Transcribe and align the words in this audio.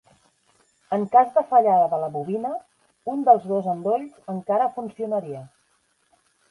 En 0.95 1.03
cas 1.15 1.29
de 1.35 1.43
fallada 1.51 1.85
de 1.93 1.99
la 2.05 2.09
bobina, 2.17 2.55
un 3.15 3.23
dels 3.29 3.47
dos 3.53 3.71
endolls 3.77 4.29
encara 4.39 4.73
funcionaria. 4.81 5.49